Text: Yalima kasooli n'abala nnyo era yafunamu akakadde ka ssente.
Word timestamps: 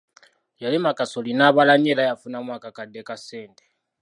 Yalima 0.61 0.91
kasooli 0.97 1.31
n'abala 1.35 1.73
nnyo 1.77 1.89
era 1.93 2.07
yafunamu 2.09 2.49
akakadde 2.57 2.99
ka 3.07 3.15
ssente. 3.19 3.63